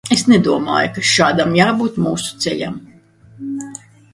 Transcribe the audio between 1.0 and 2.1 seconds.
šādam jābūt